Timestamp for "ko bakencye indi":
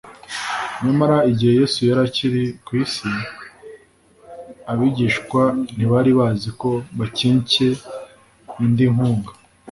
6.61-8.85